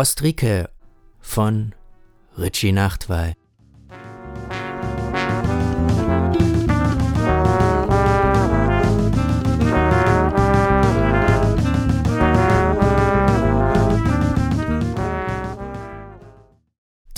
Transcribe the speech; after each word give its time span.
Ostrike 0.00 0.70
von 1.20 1.74
Richie 2.38 2.72
Nachtwey. 2.72 3.34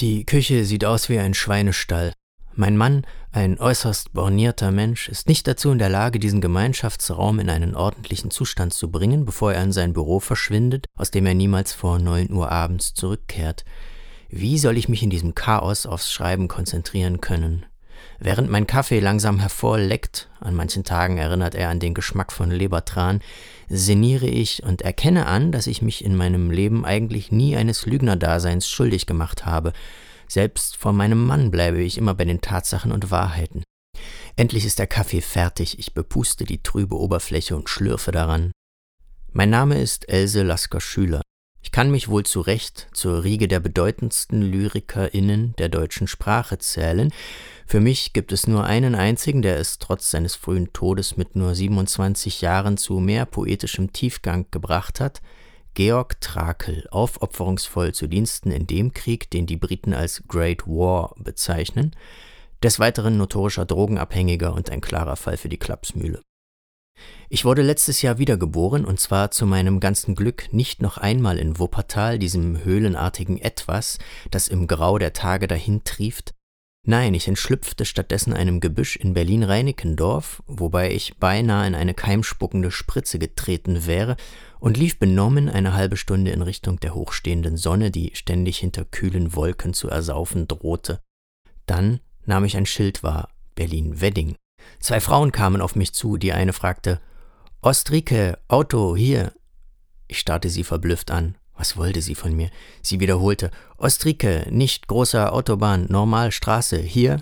Die 0.00 0.26
Küche 0.26 0.64
sieht 0.64 0.84
aus 0.84 1.08
wie 1.08 1.20
ein 1.20 1.34
Schweinestall. 1.34 2.12
Mein 2.54 2.76
Mann, 2.76 3.06
ein 3.30 3.58
äußerst 3.58 4.12
bornierter 4.12 4.72
Mensch, 4.72 5.08
ist 5.08 5.26
nicht 5.26 5.46
dazu 5.46 5.70
in 5.70 5.78
der 5.78 5.88
Lage, 5.88 6.18
diesen 6.18 6.42
Gemeinschaftsraum 6.42 7.38
in 7.38 7.48
einen 7.48 7.74
ordentlichen 7.74 8.30
Zustand 8.30 8.74
zu 8.74 8.90
bringen, 8.90 9.24
bevor 9.24 9.54
er 9.54 9.62
in 9.62 9.72
sein 9.72 9.94
Büro 9.94 10.20
verschwindet, 10.20 10.84
aus 10.94 11.10
dem 11.10 11.24
er 11.24 11.32
niemals 11.32 11.72
vor 11.72 11.98
neun 11.98 12.30
Uhr 12.30 12.52
abends 12.52 12.92
zurückkehrt. 12.92 13.64
Wie 14.28 14.58
soll 14.58 14.76
ich 14.76 14.90
mich 14.90 15.02
in 15.02 15.08
diesem 15.08 15.34
Chaos 15.34 15.86
aufs 15.86 16.12
Schreiben 16.12 16.46
konzentrieren 16.46 17.22
können? 17.22 17.64
Während 18.18 18.50
mein 18.50 18.66
Kaffee 18.66 19.00
langsam 19.00 19.38
hervorleckt, 19.38 20.28
an 20.40 20.54
manchen 20.54 20.84
Tagen 20.84 21.16
erinnert 21.16 21.54
er 21.54 21.70
an 21.70 21.80
den 21.80 21.94
Geschmack 21.94 22.32
von 22.32 22.50
Lebertran, 22.50 23.20
sinniere 23.68 24.26
ich 24.26 24.62
und 24.62 24.82
erkenne 24.82 25.26
an, 25.26 25.52
dass 25.52 25.66
ich 25.66 25.80
mich 25.80 26.04
in 26.04 26.16
meinem 26.16 26.50
Leben 26.50 26.84
eigentlich 26.84 27.32
nie 27.32 27.56
eines 27.56 27.86
Lügnerdaseins 27.86 28.68
schuldig 28.68 29.06
gemacht 29.06 29.46
habe. 29.46 29.72
Selbst 30.32 30.78
vor 30.78 30.94
meinem 30.94 31.26
Mann 31.26 31.50
bleibe 31.50 31.82
ich 31.82 31.98
immer 31.98 32.14
bei 32.14 32.24
den 32.24 32.40
Tatsachen 32.40 32.90
und 32.90 33.10
Wahrheiten. 33.10 33.64
Endlich 34.34 34.64
ist 34.64 34.78
der 34.78 34.86
Kaffee 34.86 35.20
fertig, 35.20 35.78
ich 35.78 35.92
bepuste 35.92 36.46
die 36.46 36.62
trübe 36.62 36.98
Oberfläche 36.98 37.54
und 37.54 37.68
schlürfe 37.68 38.12
daran. 38.12 38.50
Mein 39.32 39.50
Name 39.50 39.78
ist 39.78 40.08
Else 40.08 40.42
Lasker 40.42 40.80
Schüler. 40.80 41.20
Ich 41.60 41.70
kann 41.70 41.90
mich 41.90 42.08
wohl 42.08 42.24
zu 42.24 42.40
Recht 42.40 42.88
zur 42.94 43.24
Riege 43.24 43.46
der 43.46 43.60
bedeutendsten 43.60 44.40
LyrikerInnen 44.40 45.54
der 45.58 45.68
deutschen 45.68 46.06
Sprache 46.06 46.56
zählen. 46.56 47.12
Für 47.66 47.80
mich 47.80 48.14
gibt 48.14 48.32
es 48.32 48.46
nur 48.46 48.64
einen 48.64 48.94
einzigen, 48.94 49.42
der 49.42 49.58
es 49.58 49.80
trotz 49.80 50.10
seines 50.10 50.34
frühen 50.34 50.72
Todes 50.72 51.18
mit 51.18 51.36
nur 51.36 51.54
27 51.54 52.40
Jahren 52.40 52.78
zu 52.78 53.00
mehr 53.00 53.26
poetischem 53.26 53.92
Tiefgang 53.92 54.46
gebracht 54.50 54.98
hat. 54.98 55.20
Georg 55.74 56.20
Trakel, 56.20 56.86
aufopferungsvoll 56.90 57.94
zu 57.94 58.06
Diensten 58.06 58.50
in 58.50 58.66
dem 58.66 58.92
Krieg, 58.92 59.30
den 59.30 59.46
die 59.46 59.56
Briten 59.56 59.94
als 59.94 60.22
Great 60.28 60.66
War 60.66 61.14
bezeichnen, 61.16 61.96
des 62.62 62.78
Weiteren 62.78 63.16
notorischer 63.16 63.64
Drogenabhängiger 63.64 64.52
und 64.52 64.70
ein 64.70 64.80
klarer 64.80 65.16
Fall 65.16 65.36
für 65.36 65.48
die 65.48 65.58
Klapsmühle. 65.58 66.20
Ich 67.28 67.44
wurde 67.44 67.62
letztes 67.62 68.02
Jahr 68.02 68.18
wiedergeboren 68.18 68.84
und 68.84 69.00
zwar 69.00 69.30
zu 69.30 69.46
meinem 69.46 69.80
ganzen 69.80 70.14
Glück 70.14 70.52
nicht 70.52 70.82
noch 70.82 70.98
einmal 70.98 71.38
in 71.38 71.58
Wuppertal, 71.58 72.18
diesem 72.18 72.62
höhlenartigen 72.62 73.38
Etwas, 73.38 73.98
das 74.30 74.48
im 74.48 74.66
Grau 74.66 74.98
der 74.98 75.14
Tage 75.14 75.48
dahintrieft. 75.48 76.34
Nein, 76.84 77.14
ich 77.14 77.28
entschlüpfte 77.28 77.84
stattdessen 77.84 78.32
einem 78.32 78.58
Gebüsch 78.58 78.96
in 78.96 79.14
Berlin-Reinickendorf, 79.14 80.42
wobei 80.48 80.90
ich 80.90 81.16
beinahe 81.18 81.68
in 81.68 81.76
eine 81.76 81.94
keimspuckende 81.94 82.72
Spritze 82.72 83.20
getreten 83.20 83.86
wäre 83.86 84.16
und 84.58 84.76
lief 84.76 84.98
benommen 84.98 85.48
eine 85.48 85.74
halbe 85.74 85.96
Stunde 85.96 86.32
in 86.32 86.42
Richtung 86.42 86.80
der 86.80 86.94
hochstehenden 86.94 87.56
Sonne, 87.56 87.92
die 87.92 88.10
ständig 88.14 88.58
hinter 88.58 88.84
kühlen 88.84 89.36
Wolken 89.36 89.74
zu 89.74 89.88
ersaufen 89.88 90.48
drohte. 90.48 90.98
Dann 91.66 92.00
nahm 92.26 92.44
ich 92.44 92.56
ein 92.56 92.66
Schild 92.66 93.04
wahr, 93.04 93.28
Berlin-Wedding. 93.54 94.34
Zwei 94.80 95.00
Frauen 95.00 95.30
kamen 95.30 95.60
auf 95.60 95.76
mich 95.76 95.92
zu, 95.92 96.16
die 96.16 96.32
eine 96.32 96.52
fragte, 96.52 97.00
Ostrike, 97.60 98.38
Auto, 98.48 98.96
hier. 98.96 99.32
Ich 100.08 100.18
starrte 100.18 100.48
sie 100.48 100.64
verblüfft 100.64 101.12
an. 101.12 101.36
Was 101.56 101.76
wollte 101.76 102.02
sie 102.02 102.14
von 102.14 102.34
mir? 102.34 102.50
Sie 102.82 103.00
wiederholte, 103.00 103.50
Ostrike, 103.76 104.46
nicht 104.50 104.88
großer 104.88 105.32
Autobahn, 105.32 105.86
normal 105.88 106.32
Straße, 106.32 106.78
hier. 106.78 107.20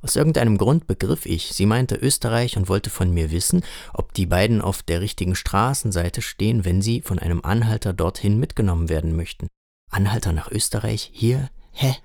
Aus 0.00 0.14
irgendeinem 0.14 0.58
Grund 0.58 0.86
begriff 0.86 1.26
ich, 1.26 1.52
sie 1.52 1.66
meinte 1.66 1.96
Österreich 1.96 2.56
und 2.56 2.68
wollte 2.68 2.88
von 2.88 3.12
mir 3.12 3.32
wissen, 3.32 3.64
ob 3.92 4.14
die 4.14 4.26
beiden 4.26 4.60
auf 4.60 4.82
der 4.82 5.00
richtigen 5.00 5.34
Straßenseite 5.34 6.22
stehen, 6.22 6.64
wenn 6.64 6.82
sie 6.82 7.00
von 7.00 7.18
einem 7.18 7.44
Anhalter 7.44 7.92
dorthin 7.92 8.38
mitgenommen 8.38 8.88
werden 8.88 9.16
möchten. 9.16 9.48
Anhalter 9.90 10.32
nach 10.32 10.50
Österreich? 10.50 11.10
Hier? 11.12 11.50
Hä? 11.72 11.96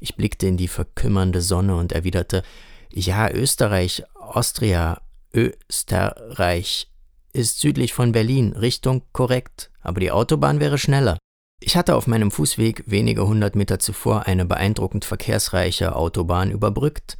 Ich 0.00 0.16
blickte 0.16 0.46
in 0.46 0.56
die 0.56 0.68
verkümmernde 0.68 1.40
Sonne 1.40 1.76
und 1.76 1.92
erwiderte, 1.92 2.42
ja, 2.90 3.30
Österreich, 3.30 4.02
Austria, 4.14 5.00
Österreich 5.32 6.88
ist 7.32 7.60
südlich 7.60 7.92
von 7.92 8.12
Berlin, 8.12 8.52
Richtung 8.52 9.02
korrekt, 9.12 9.70
aber 9.80 10.00
die 10.00 10.10
Autobahn 10.10 10.60
wäre 10.60 10.78
schneller. 10.78 11.18
Ich 11.60 11.76
hatte 11.76 11.96
auf 11.96 12.06
meinem 12.06 12.30
Fußweg 12.30 12.84
wenige 12.86 13.26
hundert 13.26 13.56
Meter 13.56 13.78
zuvor 13.78 14.26
eine 14.26 14.44
beeindruckend 14.44 15.04
verkehrsreiche 15.04 15.96
Autobahn 15.96 16.50
überbrückt. 16.50 17.18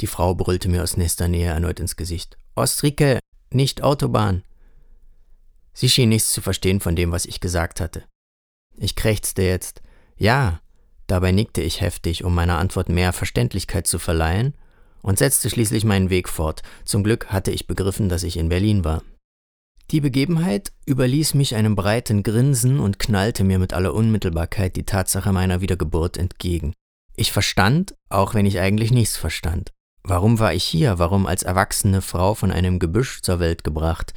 Die 0.00 0.06
Frau 0.06 0.34
brüllte 0.34 0.68
mir 0.68 0.82
aus 0.82 0.96
nächster 0.96 1.26
Nähe 1.28 1.50
erneut 1.50 1.80
ins 1.80 1.96
Gesicht. 1.96 2.36
Ostrike, 2.54 3.18
nicht 3.50 3.82
Autobahn. 3.82 4.42
Sie 5.72 5.88
schien 5.88 6.10
nichts 6.10 6.32
zu 6.32 6.42
verstehen 6.42 6.80
von 6.80 6.96
dem, 6.96 7.12
was 7.12 7.24
ich 7.24 7.40
gesagt 7.40 7.80
hatte. 7.80 8.04
Ich 8.76 8.94
krächzte 8.94 9.42
jetzt. 9.42 9.80
Ja, 10.16 10.60
dabei 11.06 11.32
nickte 11.32 11.62
ich 11.62 11.80
heftig, 11.80 12.24
um 12.24 12.34
meiner 12.34 12.58
Antwort 12.58 12.88
mehr 12.88 13.12
Verständlichkeit 13.12 13.86
zu 13.86 13.98
verleihen, 13.98 14.54
und 15.00 15.18
setzte 15.18 15.48
schließlich 15.48 15.84
meinen 15.84 16.10
Weg 16.10 16.28
fort. 16.28 16.62
Zum 16.84 17.04
Glück 17.04 17.26
hatte 17.26 17.52
ich 17.52 17.66
begriffen, 17.66 18.08
dass 18.08 18.24
ich 18.24 18.36
in 18.36 18.48
Berlin 18.48 18.84
war. 18.84 19.02
Die 19.90 20.02
Begebenheit 20.02 20.72
überließ 20.86 21.32
mich 21.32 21.54
einem 21.54 21.74
breiten 21.74 22.22
Grinsen 22.22 22.78
und 22.78 22.98
knallte 22.98 23.42
mir 23.42 23.58
mit 23.58 23.72
aller 23.72 23.94
Unmittelbarkeit 23.94 24.76
die 24.76 24.84
Tatsache 24.84 25.32
meiner 25.32 25.62
Wiedergeburt 25.62 26.18
entgegen. 26.18 26.74
Ich 27.16 27.32
verstand, 27.32 27.94
auch 28.10 28.34
wenn 28.34 28.44
ich 28.44 28.60
eigentlich 28.60 28.90
nichts 28.90 29.16
verstand. 29.16 29.72
Warum 30.02 30.38
war 30.38 30.52
ich 30.52 30.64
hier? 30.64 30.98
Warum 30.98 31.26
als 31.26 31.42
erwachsene 31.42 32.02
Frau 32.02 32.34
von 32.34 32.52
einem 32.52 32.78
Gebüsch 32.78 33.22
zur 33.22 33.40
Welt 33.40 33.64
gebracht? 33.64 34.12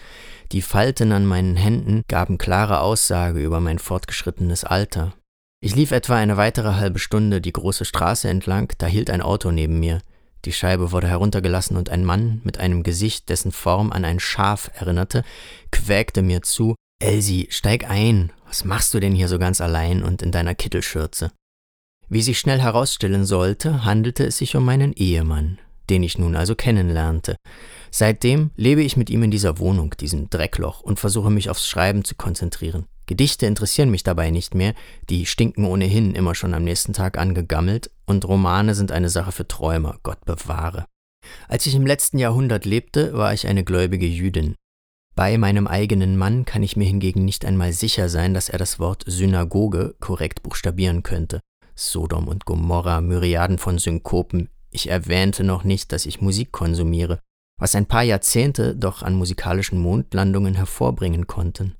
Die 0.51 0.61
Falten 0.61 1.13
an 1.13 1.25
meinen 1.25 1.55
Händen 1.55 2.01
gaben 2.09 2.37
klare 2.37 2.81
Aussage 2.81 3.41
über 3.41 3.61
mein 3.61 3.79
fortgeschrittenes 3.79 4.65
Alter. 4.65 5.13
Ich 5.61 5.75
lief 5.75 5.91
etwa 5.91 6.17
eine 6.17 6.35
weitere 6.35 6.75
halbe 6.75 6.99
Stunde 6.99 7.39
die 7.39 7.53
große 7.53 7.85
Straße 7.85 8.27
entlang, 8.27 8.73
da 8.77 8.87
hielt 8.87 9.09
ein 9.09 9.21
Auto 9.21 9.51
neben 9.51 9.79
mir. 9.79 10.01
Die 10.45 10.53
Scheibe 10.53 10.91
wurde 10.91 11.07
heruntergelassen 11.07 11.77
und 11.77 11.89
ein 11.89 12.03
Mann 12.03 12.41
mit 12.43 12.57
einem 12.57 12.83
Gesicht, 12.83 13.29
dessen 13.29 13.51
Form 13.51 13.91
an 13.91 14.05
ein 14.05 14.19
Schaf 14.19 14.71
erinnerte, 14.73 15.23
quäkte 15.71 16.21
mir 16.21 16.41
zu, 16.41 16.75
Elsie, 16.99 17.47
steig 17.49 17.89
ein, 17.89 18.31
was 18.47 18.65
machst 18.65 18.93
du 18.93 18.99
denn 18.99 19.13
hier 19.13 19.27
so 19.27 19.39
ganz 19.39 19.61
allein 19.61 20.03
und 20.03 20.21
in 20.21 20.31
deiner 20.31 20.55
Kittelschürze? 20.55 21.31
Wie 22.09 22.21
sich 22.21 22.39
schnell 22.39 22.59
herausstellen 22.59 23.25
sollte, 23.25 23.85
handelte 23.85 24.25
es 24.25 24.37
sich 24.37 24.55
um 24.55 24.65
meinen 24.65 24.93
Ehemann, 24.93 25.59
den 25.91 26.01
ich 26.01 26.17
nun 26.17 26.35
also 26.35 26.55
kennenlernte. 26.55 27.35
Seitdem 27.91 28.51
lebe 28.55 28.81
ich 28.81 28.97
mit 28.97 29.09
ihm 29.09 29.21
in 29.23 29.31
dieser 29.31 29.59
Wohnung, 29.59 29.93
diesem 29.99 30.29
Dreckloch, 30.29 30.81
und 30.81 30.99
versuche 30.99 31.29
mich 31.29 31.49
aufs 31.49 31.67
Schreiben 31.67 32.05
zu 32.05 32.15
konzentrieren. 32.15 32.85
Gedichte 33.05 33.45
interessieren 33.45 33.91
mich 33.91 34.03
dabei 34.03 34.31
nicht 34.31 34.55
mehr, 34.55 34.73
die 35.09 35.25
stinken 35.25 35.65
ohnehin 35.65 36.15
immer 36.15 36.33
schon 36.33 36.53
am 36.53 36.63
nächsten 36.63 36.93
Tag 36.93 37.17
angegammelt, 37.17 37.91
und 38.05 38.25
Romane 38.25 38.73
sind 38.73 38.93
eine 38.93 39.09
Sache 39.09 39.33
für 39.33 39.47
Träumer, 39.47 39.99
Gott 40.01 40.23
bewahre. 40.23 40.85
Als 41.49 41.65
ich 41.65 41.75
im 41.75 41.85
letzten 41.85 42.17
Jahrhundert 42.17 42.65
lebte, 42.65 43.13
war 43.13 43.33
ich 43.33 43.45
eine 43.45 43.65
gläubige 43.65 44.07
Jüdin. 44.07 44.55
Bei 45.13 45.37
meinem 45.37 45.67
eigenen 45.67 46.15
Mann 46.15 46.45
kann 46.45 46.63
ich 46.63 46.77
mir 46.77 46.85
hingegen 46.85 47.25
nicht 47.25 47.43
einmal 47.43 47.73
sicher 47.73 48.07
sein, 48.07 48.33
dass 48.33 48.47
er 48.47 48.57
das 48.57 48.79
Wort 48.79 49.03
Synagoge 49.05 49.95
korrekt 49.99 50.41
buchstabieren 50.41 51.03
könnte. 51.03 51.41
Sodom 51.75 52.29
und 52.29 52.45
Gomorra, 52.45 53.01
Myriaden 53.01 53.57
von 53.57 53.77
Synkopen. 53.77 54.47
Ich 54.71 54.89
erwähnte 54.89 55.43
noch 55.43 55.63
nicht, 55.63 55.91
dass 55.91 56.05
ich 56.05 56.21
Musik 56.21 56.51
konsumiere, 56.51 57.19
was 57.59 57.75
ein 57.75 57.85
paar 57.85 58.03
Jahrzehnte 58.03 58.75
doch 58.75 59.03
an 59.03 59.13
musikalischen 59.13 59.79
Mondlandungen 59.79 60.55
hervorbringen 60.55 61.27
konnten. 61.27 61.75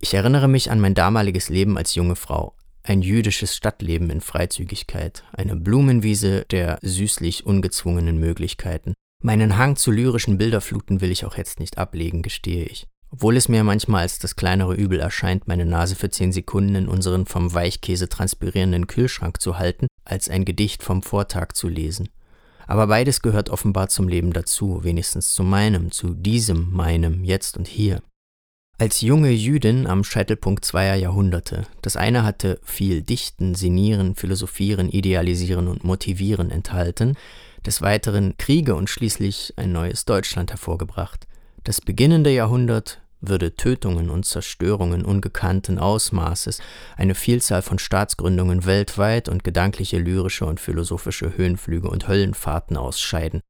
Ich 0.00 0.12
erinnere 0.14 0.48
mich 0.48 0.70
an 0.70 0.80
mein 0.80 0.94
damaliges 0.94 1.48
Leben 1.48 1.78
als 1.78 1.94
junge 1.94 2.16
Frau. 2.16 2.54
Ein 2.82 3.00
jüdisches 3.00 3.56
Stadtleben 3.56 4.10
in 4.10 4.20
Freizügigkeit, 4.20 5.24
eine 5.32 5.56
Blumenwiese 5.56 6.44
der 6.50 6.78
süßlich 6.82 7.46
ungezwungenen 7.46 8.18
Möglichkeiten. 8.18 8.92
Meinen 9.22 9.56
Hang 9.56 9.76
zu 9.76 9.90
lyrischen 9.90 10.36
Bilderfluten 10.36 11.00
will 11.00 11.10
ich 11.10 11.24
auch 11.24 11.38
jetzt 11.38 11.58
nicht 11.58 11.78
ablegen, 11.78 12.20
gestehe 12.20 12.66
ich. 12.66 12.86
Obwohl 13.14 13.36
es 13.36 13.48
mir 13.48 13.62
manchmal 13.62 14.02
als 14.02 14.18
das 14.18 14.34
kleinere 14.34 14.74
Übel 14.74 14.98
erscheint, 14.98 15.46
meine 15.46 15.64
Nase 15.64 15.94
für 15.94 16.10
zehn 16.10 16.32
Sekunden 16.32 16.74
in 16.74 16.88
unseren 16.88 17.26
vom 17.26 17.54
Weichkäse 17.54 18.08
transpirierenden 18.08 18.88
Kühlschrank 18.88 19.40
zu 19.40 19.56
halten, 19.56 19.86
als 20.04 20.28
ein 20.28 20.44
Gedicht 20.44 20.82
vom 20.82 21.00
Vortag 21.00 21.52
zu 21.52 21.68
lesen. 21.68 22.08
Aber 22.66 22.88
beides 22.88 23.22
gehört 23.22 23.50
offenbar 23.50 23.88
zum 23.88 24.08
Leben 24.08 24.32
dazu, 24.32 24.82
wenigstens 24.82 25.32
zu 25.32 25.44
meinem, 25.44 25.92
zu 25.92 26.12
diesem 26.12 26.72
meinem, 26.72 27.22
jetzt 27.22 27.56
und 27.56 27.68
hier. 27.68 28.02
Als 28.78 29.00
junge 29.00 29.30
Jüdin 29.30 29.86
am 29.86 30.02
Scheitelpunkt 30.02 30.64
zweier 30.64 30.96
Jahrhunderte. 30.96 31.68
Das 31.82 31.94
eine 31.94 32.24
hatte 32.24 32.58
viel 32.64 33.02
Dichten, 33.02 33.54
Sinieren, 33.54 34.16
Philosophieren, 34.16 34.88
Idealisieren 34.88 35.68
und 35.68 35.84
Motivieren 35.84 36.50
enthalten, 36.50 37.14
des 37.64 37.80
Weiteren 37.80 38.36
Kriege 38.38 38.74
und 38.74 38.90
schließlich 38.90 39.54
ein 39.54 39.70
neues 39.70 40.04
Deutschland 40.04 40.50
hervorgebracht. 40.50 41.28
Das 41.62 41.80
beginnende 41.80 42.30
Jahrhundert 42.30 43.03
würde 43.28 43.56
Tötungen 43.56 44.10
und 44.10 44.24
Zerstörungen 44.24 45.04
ungekannten 45.04 45.78
Ausmaßes, 45.78 46.60
eine 46.96 47.14
Vielzahl 47.14 47.62
von 47.62 47.78
Staatsgründungen 47.78 48.64
weltweit 48.64 49.28
und 49.28 49.44
gedankliche, 49.44 49.98
lyrische 49.98 50.46
und 50.46 50.60
philosophische 50.60 51.36
Höhenflüge 51.36 51.88
und 51.88 52.08
Höllenfahrten 52.08 52.76
ausscheiden. 52.76 53.40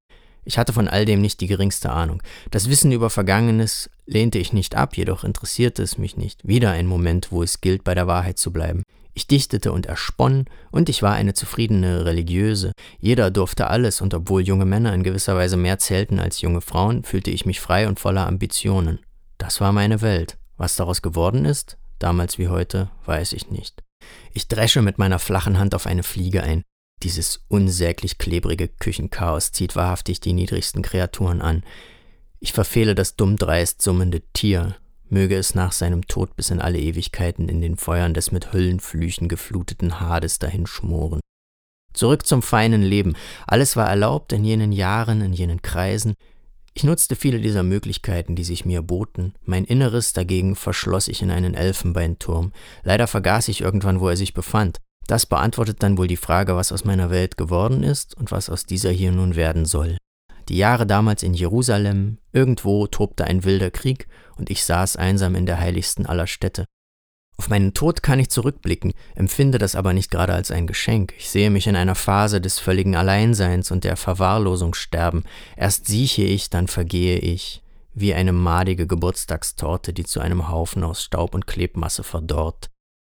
Ich 0.45 0.59
hatte 0.59 0.73
von 0.73 0.89
all 0.89 1.05
dem 1.05 1.21
nicht 1.21 1.41
die 1.41 1.47
geringste 1.47 1.91
Ahnung. 1.91 2.23
Das 2.51 2.69
Wissen 2.69 2.93
über 2.93 3.09
Vergangenes 3.09 3.89
lehnte 4.07 4.39
ich 4.39 4.53
nicht 4.53 4.75
ab, 4.75 4.97
jedoch 4.97 5.25
interessierte 5.25 5.83
es 5.83 5.97
mich 5.97 6.17
nicht. 6.17 6.47
Wieder 6.47 6.71
ein 6.71 6.87
Moment, 6.87 7.33
wo 7.33 7.43
es 7.43 7.61
gilt, 7.61 7.85
bei 7.85 7.95
der 7.95 8.07
Wahrheit 8.07 8.39
zu 8.39 8.53
bleiben. 8.53 8.83
Ich 9.15 9.29
dichtete 9.29 9.73
und 9.73 9.87
ersponn, 9.87 10.47
und 10.73 10.89
ich 10.89 11.03
war 11.03 11.15
eine 11.15 11.35
zufriedene 11.35 12.05
Religiöse. 12.05 12.73
Jeder 12.99 13.31
durfte 13.31 13.69
alles, 13.69 14.01
und 14.01 14.13
obwohl 14.13 14.43
junge 14.43 14.65
Männer 14.65 14.93
in 14.93 15.05
gewisser 15.05 15.37
Weise 15.37 15.57
mehr 15.57 15.79
zählten 15.79 16.19
als 16.19 16.41
junge 16.41 16.61
Frauen, 16.61 17.05
fühlte 17.05 17.31
ich 17.31 17.47
mich 17.47 17.61
frei 17.61 17.87
und 17.87 18.01
voller 18.01 18.27
Ambitionen. 18.27 18.99
Das 19.39 19.61
war 19.61 19.73
meine 19.73 20.01
Welt. 20.01 20.39
Was 20.57 20.77
daraus 20.77 21.03
geworden 21.03 21.45
ist, 21.45 21.77
damals 21.99 22.39
wie 22.39 22.49
heute, 22.49 22.91
weiß 23.07 23.33
ich 23.33 23.51
nicht. 23.51 23.83
Ich 24.33 24.49
dresche 24.49 24.83
mit 24.83 24.99
meiner 24.99 25.19
flachen 25.19 25.59
Hand 25.59 25.75
auf 25.75 25.87
eine 25.87 26.03
Fliege 26.03 26.43
ein. 26.43 26.63
Dieses 27.03 27.45
unsäglich 27.49 28.19
klebrige 28.19 28.69
Küchenchaos 28.69 29.53
zieht 29.53 29.77
wahrhaftig 29.77 30.21
die 30.21 30.33
niedrigsten 30.33 30.83
Kreaturen 30.83 31.43
an. 31.43 31.65
Ich 32.41 32.53
verfehle 32.53 32.95
das 32.95 33.17
dummdreist 33.17 33.83
summende 33.83 34.21
Tier, 34.33 34.77
möge 35.09 35.37
es 35.37 35.55
nach 35.55 35.73
seinem 35.73 36.07
Tod 36.07 36.37
bis 36.37 36.51
in 36.51 36.61
alle 36.61 36.79
Ewigkeiten 36.79 37.49
in 37.49 37.61
den 37.61 37.77
Feuern 37.77 38.15
des 38.15 38.33
mit 38.33 38.53
Höllenflüchen 38.53 39.29
gefluteten 39.29 40.01
Hades 40.01 40.39
dahinschmoren. 40.39 41.21
Zurück 41.93 42.27
zum 42.27 42.43
feinen 42.43 42.83
Leben. 42.83 43.15
Alles 43.47 43.77
war 43.77 43.89
erlaubt 43.89 44.33
in 44.33 44.45
jenen 44.45 44.73
Jahren, 44.73 45.21
in 45.21 45.33
jenen 45.33 45.63
Kreisen. 45.63 46.15
Ich 46.77 46.83
nutzte 46.83 47.15
viele 47.15 47.41
dieser 47.41 47.63
Möglichkeiten, 47.63 48.35
die 48.35 48.43
sich 48.43 48.65
mir 48.65 48.83
boten. 48.83 49.35
Mein 49.45 49.65
Inneres 49.65 50.13
dagegen 50.13 50.57
verschloss 50.57 51.07
ich 51.07 51.23
in 51.23 51.31
einen 51.31 51.55
Elfenbeinturm. 51.55 52.53
Leider 52.83 53.07
vergaß 53.07 53.47
ich 53.47 53.61
irgendwann, 53.61 54.01
wo 54.01 54.09
er 54.09 54.17
sich 54.17 54.35
befand. 54.35 54.81
Das 55.07 55.25
beantwortet 55.25 55.83
dann 55.85 55.99
wohl 55.99 56.09
die 56.09 56.17
Frage, 56.17 56.57
was 56.57 56.73
aus 56.73 56.85
meiner 56.85 57.11
Welt 57.11 57.37
geworden 57.37 57.85
ist 57.85 58.17
und 58.17 58.33
was 58.33 58.51
aus 58.51 58.67
dieser 58.67 58.91
hier 58.91 59.13
nun 59.13 59.37
werden 59.37 59.67
soll. 59.67 59.99
Die 60.49 60.57
Jahre 60.57 60.85
damals 60.87 61.23
in 61.23 61.33
Jerusalem, 61.33 62.19
irgendwo 62.33 62.87
tobte 62.89 63.25
ein 63.25 63.45
wilder 63.45 63.71
Krieg 63.71 64.09
und 64.37 64.51
ich 64.51 64.65
saß 64.65 64.97
einsam 64.97 65.37
in 65.37 65.47
der 65.47 65.59
heiligsten 65.59 66.07
aller 66.07 66.27
Städte. 66.27 66.65
Auf 67.37 67.49
meinen 67.49 67.75
Tod 67.75 68.03
kann 68.03 68.21
ich 68.21 68.31
zurückblicken, 68.31 68.93
empfinde 69.17 69.59
das 69.59 69.75
aber 69.75 69.93
nicht 69.93 70.11
gerade 70.11 70.33
als 70.35 70.51
ein 70.51 70.67
Geschenk. 70.67 71.15
Ich 71.19 71.31
sehe 71.31 71.51
mich 71.51 71.67
in 71.67 71.77
einer 71.77 71.97
Phase 71.97 72.41
des 72.41 72.59
völligen 72.59 72.95
Alleinseins 72.95 73.71
und 73.71 73.85
der 73.85 73.97
Verwahrlosung 73.97 74.75
sterben. 74.75 75.25
Erst 75.57 75.87
sieche 75.87 76.23
ich, 76.23 76.49
dann 76.49 76.69
vergehe 76.69 77.19
ich, 77.19 77.63
wie 77.93 78.15
eine 78.15 78.33
madige 78.33 78.87
Geburtstagstorte, 78.87 79.93
die 79.93 80.05
zu 80.05 80.21
einem 80.21 80.49
Haufen 80.49 80.85
aus 80.85 81.03
Staub 81.03 81.35
und 81.35 81.47
Klebmasse 81.47 82.05
verdorrt. 82.05 82.71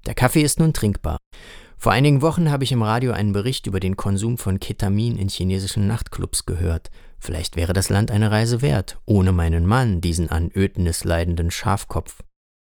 Der 0.06 0.16
Kaffee 0.16 0.42
ist 0.42 0.60
nun 0.60 0.74
trinkbar. 0.74 1.18
Vor 1.78 1.94
einigen 1.94 2.22
Wochen 2.22 2.52
habe 2.52 2.66
ich 2.66 2.74
im 2.74 2.84
Radio 2.84 3.14
einen 3.14 3.32
Bericht 3.32 3.68
über 3.68 3.80
den 3.80 3.96
Konsum 3.96 4.38
von 4.38 4.60
Ketamin 4.60 5.18
in 5.18 5.30
chinesischen 5.30 5.88
Nachtclubs 5.88 6.46
gehört. 6.46 6.92
Vielleicht 7.20 7.56
wäre 7.56 7.72
das 7.72 7.88
Land 7.88 8.12
eine 8.12 8.32
Reise 8.32 8.62
wert, 8.62 9.00
ohne 9.06 9.32
meinen 9.32 9.66
Mann, 9.66 10.02
diesen 10.02 10.30
an 10.30 10.52
Ödnis 10.54 11.06
leidenden 11.06 11.52
Schafkopf. 11.52 12.22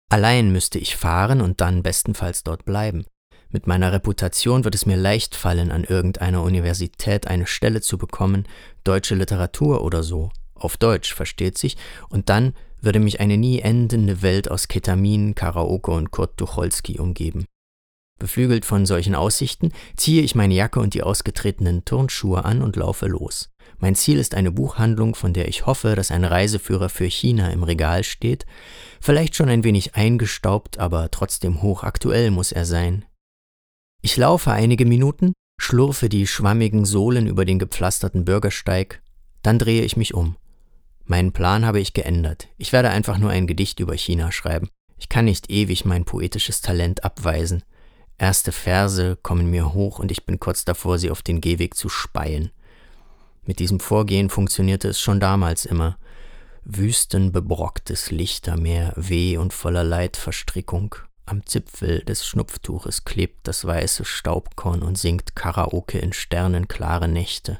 Allein 0.09 0.51
müsste 0.51 0.79
ich 0.79 0.95
fahren 0.95 1.41
und 1.41 1.61
dann 1.61 1.83
bestenfalls 1.83 2.43
dort 2.43 2.65
bleiben. 2.65 3.05
Mit 3.49 3.67
meiner 3.67 3.91
Reputation 3.91 4.63
wird 4.63 4.75
es 4.75 4.85
mir 4.85 4.97
leicht 4.97 5.35
fallen, 5.35 5.71
an 5.71 5.83
irgendeiner 5.83 6.43
Universität 6.43 7.27
eine 7.27 7.47
Stelle 7.47 7.81
zu 7.81 7.97
bekommen, 7.97 8.47
deutsche 8.83 9.15
Literatur 9.15 9.83
oder 9.83 10.03
so, 10.03 10.31
auf 10.53 10.77
Deutsch, 10.77 11.13
versteht 11.13 11.57
sich, 11.57 11.77
und 12.09 12.29
dann 12.29 12.53
würde 12.81 12.99
mich 12.99 13.19
eine 13.19 13.37
nie 13.37 13.59
endende 13.59 14.21
Welt 14.21 14.51
aus 14.51 14.67
Ketamin, 14.67 15.35
Karaoke 15.35 15.91
und 15.91 16.11
Kurt 16.11 16.37
Tucholsky 16.37 16.99
umgeben. 16.99 17.45
Beflügelt 18.19 18.63
von 18.65 18.85
solchen 18.85 19.15
Aussichten 19.15 19.71
ziehe 19.97 20.21
ich 20.21 20.35
meine 20.35 20.53
Jacke 20.53 20.79
und 20.79 20.93
die 20.93 21.03
ausgetretenen 21.03 21.83
Turnschuhe 21.83 22.45
an 22.45 22.61
und 22.61 22.75
laufe 22.75 23.07
los. 23.07 23.49
Mein 23.79 23.95
Ziel 23.95 24.19
ist 24.19 24.35
eine 24.35 24.51
Buchhandlung, 24.51 25.15
von 25.15 25.33
der 25.33 25.47
ich 25.47 25.65
hoffe, 25.65 25.95
dass 25.95 26.11
ein 26.11 26.23
Reiseführer 26.23 26.89
für 26.89 27.05
China 27.05 27.49
im 27.49 27.63
Regal 27.63 28.03
steht. 28.03 28.45
Vielleicht 29.01 29.35
schon 29.35 29.49
ein 29.49 29.63
wenig 29.63 29.95
eingestaubt, 29.95 30.79
aber 30.79 31.11
trotzdem 31.11 31.61
hochaktuell 31.61 32.31
muss 32.31 32.51
er 32.51 32.65
sein. 32.65 33.05
Ich 34.01 34.17
laufe 34.17 34.51
einige 34.51 34.85
Minuten, 34.85 35.33
schlurfe 35.59 36.09
die 36.09 36.27
schwammigen 36.27 36.85
Sohlen 36.85 37.27
über 37.27 37.45
den 37.45 37.59
gepflasterten 37.59 38.25
Bürgersteig, 38.25 39.01
dann 39.41 39.59
drehe 39.59 39.83
ich 39.83 39.97
mich 39.97 40.13
um. 40.13 40.35
Meinen 41.05 41.33
Plan 41.33 41.65
habe 41.65 41.79
ich 41.79 41.93
geändert. 41.93 42.47
Ich 42.57 42.73
werde 42.73 42.89
einfach 42.89 43.17
nur 43.17 43.29
ein 43.29 43.45
Gedicht 43.45 43.79
über 43.79 43.95
China 43.95 44.31
schreiben. 44.31 44.69
Ich 44.97 45.09
kann 45.09 45.25
nicht 45.25 45.51
ewig 45.51 45.85
mein 45.85 46.05
poetisches 46.05 46.61
Talent 46.61 47.03
abweisen. 47.03 47.63
Erste 48.17 48.51
Verse 48.51 49.17
kommen 49.21 49.51
mir 49.51 49.73
hoch 49.73 49.99
und 49.99 50.11
ich 50.11 50.25
bin 50.25 50.39
kurz 50.39 50.65
davor, 50.65 50.97
sie 50.97 51.11
auf 51.11 51.21
den 51.21 51.41
Gehweg 51.41 51.75
zu 51.75 51.89
speien. 51.89 52.51
Mit 53.45 53.59
diesem 53.59 53.79
Vorgehen 53.79 54.29
funktionierte 54.29 54.87
es 54.89 54.99
schon 54.99 55.19
damals 55.19 55.65
immer. 55.65 55.97
Wüstenbebrocktes 56.63 58.09
Lichtermeer, 58.09 58.93
weh 58.95 59.37
und 59.37 59.53
voller 59.53 59.83
Leidverstrickung. 59.83 60.95
Am 61.27 61.45
Zipfel 61.45 62.03
des 62.03 62.25
Schnupftuches 62.25 63.05
klebt 63.05 63.47
das 63.47 63.65
weiße 63.65 64.05
Staubkorn 64.05 64.81
und 64.81 64.97
singt 64.97 65.35
Karaoke 65.35 65.99
in 65.99 66.13
sternenklare 66.13 67.07
Nächte. 67.07 67.59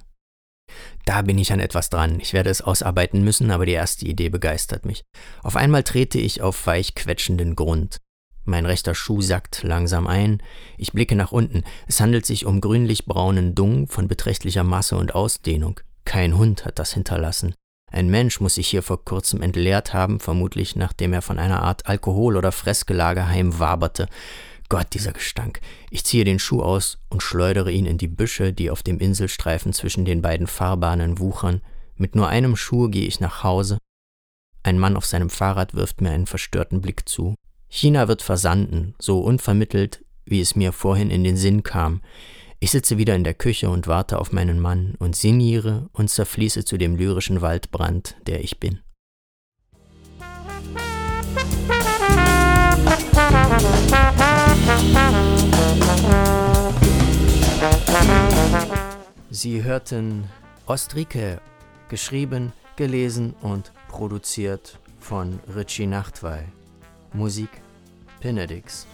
Da 1.06 1.22
bin 1.22 1.38
ich 1.38 1.54
an 1.54 1.60
etwas 1.60 1.90
dran. 1.90 2.20
Ich 2.20 2.34
werde 2.34 2.50
es 2.50 2.62
ausarbeiten 2.62 3.24
müssen, 3.24 3.52
aber 3.52 3.66
die 3.66 3.74
erste 3.74 4.06
Idee 4.06 4.30
begeistert 4.30 4.86
mich. 4.86 5.04
Auf 5.44 5.56
einmal 5.56 5.84
trete 5.84 6.18
ich 6.20 6.42
auf 6.42 6.66
weich 6.66 6.96
quetschenden 6.96 7.56
Grund. 7.56 7.98
Mein 8.46 8.66
rechter 8.66 8.96
Schuh 8.96 9.22
sackt 9.22 9.64
langsam 9.64 10.08
ein. 10.08 10.42
Ich 10.78 10.94
blicke 10.94 11.16
nach 11.16 11.32
unten. 11.32 11.64
Es 11.88 12.00
handelt 12.00 12.26
sich 12.26 12.46
um 12.46 12.62
grünlich-braunen 12.62 13.56
Dung 13.56 13.88
von 13.88 14.08
beträchtlicher 14.08 14.64
Masse 14.64 14.98
und 14.98 15.16
Ausdehnung. 15.16 15.80
Kein 16.06 16.38
Hund 16.38 16.64
hat 16.64 16.78
das 16.78 16.94
hinterlassen. 16.94 17.56
Ein 17.92 18.10
Mensch 18.10 18.40
muss 18.40 18.56
sich 18.56 18.68
hier 18.68 18.84
vor 18.84 19.04
kurzem 19.04 19.42
entleert 19.42 19.94
haben, 19.94 20.20
vermutlich 20.20 20.76
nachdem 20.76 21.14
er 21.14 21.22
von 21.22 21.40
einer 21.40 21.64
Art 21.64 21.88
Alkohol- 21.88 22.38
oder 22.38 22.52
Fressgelage 22.52 23.28
heimwaberte. 23.28 24.08
Gott, 24.70 24.88
dieser 24.94 25.14
Gestank. 25.14 25.62
Ich 25.92 26.04
ziehe 26.04 26.24
den 26.24 26.40
Schuh 26.40 26.62
aus 26.62 26.98
und 27.10 27.22
schleudere 27.22 27.72
ihn 27.72 27.86
in 27.86 27.98
die 27.98 28.08
Büsche, 28.08 28.52
die 28.54 28.70
auf 28.70 28.84
dem 28.84 29.00
Inselstreifen 29.00 29.74
zwischen 29.74 30.06
den 30.06 30.22
beiden 30.22 30.48
Fahrbahnen 30.48 31.20
wuchern. 31.20 31.62
Mit 31.96 32.16
nur 32.16 32.28
einem 32.28 32.56
Schuh 32.56 32.90
gehe 32.90 33.08
ich 33.08 33.20
nach 33.20 33.44
Hause. 33.44 33.78
Ein 34.64 34.80
Mann 34.80 34.98
auf 34.98 35.06
seinem 35.06 35.30
Fahrrad 35.30 35.76
wirft 35.76 36.02
mir 36.02 36.12
einen 36.12 36.26
verstörten 36.26 36.82
Blick 36.82 37.08
zu. 37.08 37.36
China 37.68 38.08
wird 38.08 38.22
versanden, 38.22 38.96
so 39.00 39.20
unvermittelt, 39.20 40.04
wie 40.26 40.42
es 40.42 40.56
mir 40.56 40.72
vorhin 40.72 41.10
in 41.10 41.24
den 41.24 41.38
Sinn 41.38 41.64
kam. 41.64 42.02
Ich 42.60 42.72
sitze 42.72 42.98
wieder 42.98 43.16
in 43.16 43.24
der 43.24 43.34
Küche 43.34 43.70
und 43.70 43.88
warte 43.88 44.18
auf 44.18 44.32
meinen 44.32 44.60
Mann 44.60 44.96
und 44.98 45.16
sinniere 45.16 45.90
und 45.94 46.10
zerfließe 46.10 46.66
zu 46.66 46.78
dem 46.78 46.96
lyrischen 46.96 47.42
Waldbrand, 47.42 48.16
der 48.26 48.44
ich 48.44 48.60
bin. 48.60 48.80
Sie 59.30 59.64
hörten 59.64 60.24
Ostrike, 60.66 61.42
geschrieben, 61.90 62.54
gelesen 62.78 63.36
und 63.42 63.72
produziert 63.90 64.80
von 65.00 65.40
Richie 65.56 65.88
Nachtwey. 65.88 66.46
Musik 67.16 67.62
Benedix. 68.22 68.86